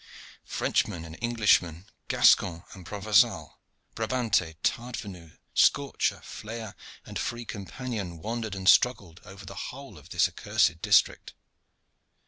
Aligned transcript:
Frenchmen 0.47 1.05
and 1.05 1.15
Englishmen, 1.21 1.85
Gascon 2.07 2.63
and 2.73 2.87
Provencal, 2.87 3.59
Brabanter, 3.93 4.55
Tardvenu, 4.63 5.37
Scorcher, 5.53 6.21
Flayer, 6.23 6.73
and 7.05 7.19
Free 7.19 7.45
Companion, 7.45 8.17
wandered 8.17 8.55
and 8.55 8.67
struggled 8.67 9.21
over 9.25 9.45
the 9.45 9.53
whole 9.69 9.99
of 9.99 10.09
this 10.09 10.27
accursed 10.27 10.81
district. 10.81 11.35